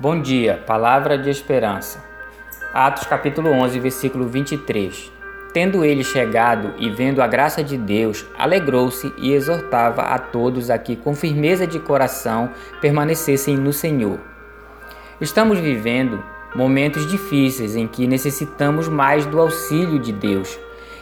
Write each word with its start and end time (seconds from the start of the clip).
Bom 0.00 0.18
dia, 0.18 0.64
palavra 0.66 1.18
de 1.18 1.28
esperança. 1.28 2.02
Atos 2.72 3.06
capítulo 3.06 3.50
11, 3.50 3.78
versículo 3.80 4.26
23. 4.26 5.12
Tendo 5.52 5.84
ele 5.84 6.02
chegado 6.02 6.72
e 6.78 6.88
vendo 6.88 7.20
a 7.20 7.26
graça 7.26 7.62
de 7.62 7.76
Deus, 7.76 8.24
alegrou-se 8.38 9.12
e 9.18 9.34
exortava 9.34 10.00
a 10.00 10.18
todos 10.18 10.70
a 10.70 10.78
que, 10.78 10.96
com 10.96 11.14
firmeza 11.14 11.66
de 11.66 11.78
coração, 11.78 12.48
permanecessem 12.80 13.58
no 13.58 13.74
Senhor. 13.74 14.18
Estamos 15.20 15.58
vivendo 15.58 16.24
momentos 16.54 17.06
difíceis 17.06 17.76
em 17.76 17.86
que 17.86 18.06
necessitamos 18.06 18.88
mais 18.88 19.26
do 19.26 19.38
auxílio 19.38 19.98
de 19.98 20.14
Deus, 20.14 20.58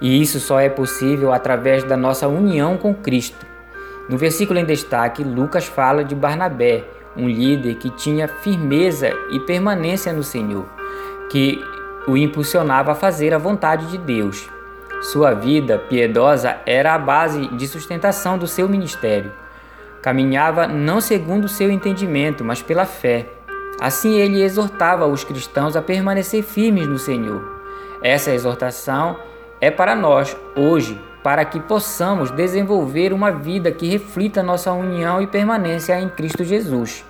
e 0.00 0.20
isso 0.20 0.40
só 0.40 0.58
é 0.58 0.68
possível 0.68 1.32
através 1.32 1.84
da 1.84 1.96
nossa 1.96 2.26
união 2.26 2.76
com 2.76 2.92
Cristo. 2.92 3.46
No 4.08 4.18
versículo 4.18 4.58
em 4.58 4.64
destaque, 4.64 5.22
Lucas 5.22 5.66
fala 5.66 6.02
de 6.02 6.16
Barnabé, 6.16 6.82
um 7.16 7.28
líder 7.28 7.76
que 7.76 7.90
tinha 7.90 8.28
firmeza 8.28 9.10
e 9.30 9.40
permanência 9.40 10.12
no 10.12 10.22
Senhor, 10.22 10.66
que 11.30 11.62
o 12.06 12.16
impulsionava 12.16 12.92
a 12.92 12.94
fazer 12.94 13.34
a 13.34 13.38
vontade 13.38 13.86
de 13.86 13.98
Deus. 13.98 14.48
Sua 15.02 15.32
vida 15.32 15.78
piedosa 15.78 16.58
era 16.66 16.94
a 16.94 16.98
base 16.98 17.46
de 17.48 17.66
sustentação 17.66 18.36
do 18.36 18.46
seu 18.46 18.68
ministério. 18.68 19.32
Caminhava 20.02 20.66
não 20.66 21.00
segundo 21.00 21.44
o 21.44 21.48
seu 21.48 21.70
entendimento, 21.70 22.44
mas 22.44 22.62
pela 22.62 22.84
fé. 22.84 23.26
Assim 23.80 24.18
ele 24.18 24.42
exortava 24.42 25.06
os 25.06 25.24
cristãos 25.24 25.76
a 25.76 25.82
permanecer 25.82 26.42
firmes 26.42 26.86
no 26.86 26.98
Senhor. 26.98 27.42
Essa 28.02 28.32
exortação 28.32 29.16
é 29.60 29.70
para 29.70 29.94
nós 29.94 30.36
hoje, 30.56 31.00
para 31.22 31.44
que 31.44 31.60
possamos 31.60 32.30
desenvolver 32.30 33.12
uma 33.12 33.30
vida 33.30 33.70
que 33.70 33.88
reflita 33.88 34.42
nossa 34.42 34.72
união 34.72 35.20
e 35.20 35.26
permanência 35.26 36.00
em 36.00 36.08
Cristo 36.08 36.44
Jesus, 36.44 37.04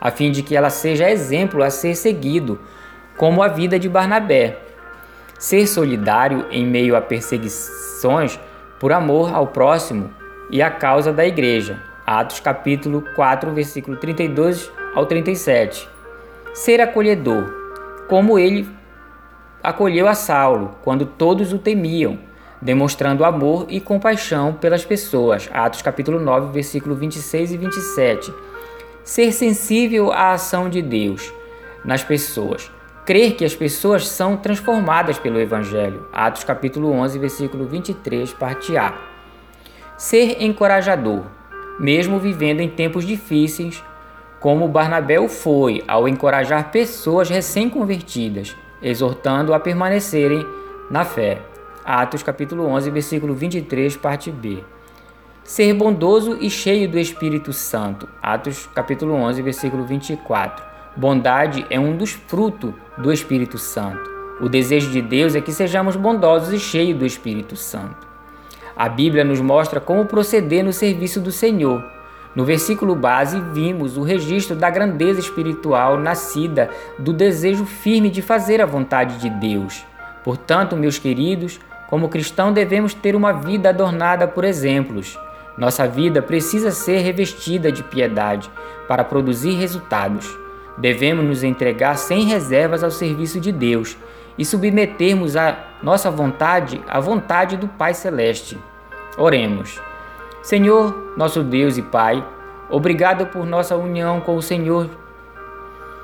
a 0.00 0.10
fim 0.10 0.30
de 0.30 0.42
que 0.42 0.54
ela 0.54 0.70
seja 0.70 1.10
exemplo 1.10 1.62
a 1.62 1.70
ser 1.70 1.96
seguido, 1.96 2.60
como 3.16 3.42
a 3.42 3.48
vida 3.48 3.78
de 3.78 3.88
Barnabé. 3.88 4.58
Ser 5.38 5.66
solidário 5.66 6.46
em 6.50 6.66
meio 6.66 6.96
a 6.96 7.00
perseguições 7.00 8.38
por 8.78 8.92
amor 8.92 9.34
ao 9.34 9.48
próximo 9.48 10.10
e 10.50 10.62
à 10.62 10.70
causa 10.70 11.12
da 11.12 11.26
igreja. 11.26 11.82
Atos 12.06 12.40
capítulo 12.40 13.02
4, 13.14 13.52
versículo 13.52 13.96
32 13.96 14.70
ao 14.94 15.06
37. 15.06 15.88
Ser 16.54 16.80
acolhedor, 16.80 17.52
como 18.08 18.38
ele 18.38 18.68
acolheu 19.62 20.06
a 20.06 20.14
Saulo 20.14 20.76
quando 20.82 21.04
todos 21.04 21.52
o 21.52 21.58
temiam 21.58 22.18
demonstrando 22.60 23.24
amor 23.24 23.66
e 23.68 23.80
compaixão 23.80 24.52
pelas 24.52 24.84
pessoas. 24.84 25.48
Atos 25.52 25.82
capítulo 25.82 26.18
9, 26.18 26.52
versículo 26.52 26.94
26 26.94 27.52
e 27.52 27.56
27. 27.56 28.34
Ser 29.04 29.32
sensível 29.32 30.12
à 30.12 30.32
ação 30.32 30.68
de 30.68 30.82
Deus 30.82 31.32
nas 31.84 32.02
pessoas. 32.02 32.70
Crer 33.04 33.36
que 33.36 33.44
as 33.44 33.54
pessoas 33.54 34.08
são 34.08 34.36
transformadas 34.36 35.18
pelo 35.18 35.38
evangelho. 35.38 36.08
Atos 36.12 36.42
capítulo 36.42 36.90
11, 36.90 37.18
versículo 37.18 37.64
23, 37.66 38.32
parte 38.32 38.76
A. 38.76 38.94
Ser 39.96 40.42
encorajador, 40.42 41.22
mesmo 41.78 42.18
vivendo 42.18 42.60
em 42.60 42.68
tempos 42.68 43.06
difíceis, 43.06 43.82
como 44.40 44.68
Barnabé 44.68 45.20
o 45.20 45.28
foi 45.28 45.84
ao 45.86 46.08
encorajar 46.08 46.70
pessoas 46.70 47.30
recém-convertidas, 47.30 48.56
exortando 48.82 49.54
a 49.54 49.60
permanecerem 49.60 50.44
na 50.90 51.04
fé. 51.04 51.40
Atos 51.88 52.20
capítulo 52.20 52.66
11, 52.66 52.90
versículo 52.90 53.32
23, 53.32 53.96
parte 53.96 54.32
B. 54.32 54.64
Ser 55.44 55.72
bondoso 55.72 56.36
e 56.40 56.50
cheio 56.50 56.88
do 56.88 56.98
Espírito 56.98 57.52
Santo. 57.52 58.08
Atos 58.20 58.68
capítulo 58.74 59.14
11, 59.14 59.40
versículo 59.40 59.84
24. 59.84 60.64
Bondade 60.96 61.64
é 61.70 61.78
um 61.78 61.96
dos 61.96 62.10
frutos 62.10 62.74
do 62.98 63.12
Espírito 63.12 63.56
Santo. 63.56 64.02
O 64.40 64.48
desejo 64.48 64.90
de 64.90 65.00
Deus 65.00 65.36
é 65.36 65.40
que 65.40 65.52
sejamos 65.52 65.94
bondosos 65.94 66.52
e 66.52 66.58
cheios 66.58 66.98
do 66.98 67.06
Espírito 67.06 67.54
Santo. 67.54 68.04
A 68.76 68.88
Bíblia 68.88 69.22
nos 69.22 69.40
mostra 69.40 69.78
como 69.78 70.06
proceder 70.06 70.64
no 70.64 70.72
serviço 70.72 71.20
do 71.20 71.30
Senhor. 71.30 71.84
No 72.34 72.44
versículo 72.44 72.96
base, 72.96 73.40
vimos 73.52 73.96
o 73.96 74.02
registro 74.02 74.56
da 74.56 74.68
grandeza 74.70 75.20
espiritual 75.20 76.00
nascida 76.00 76.68
do 76.98 77.12
desejo 77.12 77.64
firme 77.64 78.10
de 78.10 78.22
fazer 78.22 78.60
a 78.60 78.66
vontade 78.66 79.18
de 79.18 79.30
Deus. 79.30 79.84
Portanto, 80.24 80.76
meus 80.76 80.98
queridos, 80.98 81.60
como 81.88 82.08
cristão, 82.08 82.52
devemos 82.52 82.94
ter 82.94 83.14
uma 83.14 83.32
vida 83.32 83.68
adornada 83.68 84.26
por 84.26 84.44
exemplos. 84.44 85.18
Nossa 85.56 85.86
vida 85.86 86.20
precisa 86.20 86.70
ser 86.70 86.98
revestida 86.98 87.72
de 87.72 87.82
piedade 87.82 88.50
para 88.86 89.04
produzir 89.04 89.52
resultados. 89.52 90.36
Devemos 90.76 91.24
nos 91.24 91.42
entregar 91.42 91.96
sem 91.96 92.26
reservas 92.26 92.84
ao 92.84 92.90
serviço 92.90 93.40
de 93.40 93.50
Deus 93.50 93.96
e 94.36 94.44
submetermos 94.44 95.36
a 95.36 95.56
nossa 95.82 96.10
vontade 96.10 96.82
à 96.86 97.00
vontade 97.00 97.56
do 97.56 97.68
Pai 97.68 97.94
Celeste. 97.94 98.58
Oremos. 99.16 99.80
Senhor, 100.42 101.14
nosso 101.16 101.42
Deus 101.42 101.78
e 101.78 101.82
Pai, 101.82 102.24
obrigado 102.68 103.26
por 103.26 103.46
nossa 103.46 103.76
união 103.76 104.20
com 104.20 104.36
o 104.36 104.42
Senhor 104.42 104.90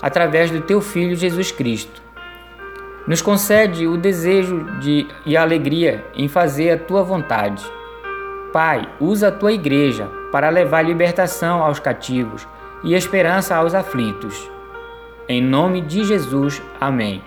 através 0.00 0.50
do 0.50 0.60
Teu 0.60 0.80
Filho 0.80 1.14
Jesus 1.14 1.50
Cristo. 1.50 2.02
Nos 3.06 3.20
concede 3.20 3.86
o 3.86 3.98
desejo 3.98 4.64
de, 4.80 5.06
e 5.26 5.36
a 5.36 5.42
alegria 5.42 6.04
em 6.14 6.26
fazer 6.26 6.70
a 6.70 6.78
tua 6.78 7.02
vontade. 7.02 7.62
Pai, 8.52 8.88
usa 8.98 9.28
a 9.28 9.32
tua 9.32 9.52
igreja 9.52 10.08
para 10.32 10.48
levar 10.48 10.82
libertação 10.82 11.62
aos 11.62 11.78
cativos 11.78 12.46
e 12.82 12.94
esperança 12.94 13.56
aos 13.56 13.74
aflitos. 13.74 14.50
Em 15.28 15.42
nome 15.42 15.80
de 15.80 16.04
Jesus, 16.04 16.62
amém. 16.80 17.22